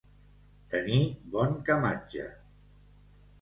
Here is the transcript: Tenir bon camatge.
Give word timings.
Tenir 0.71 1.01
bon 1.35 1.53
camatge. 1.69 2.27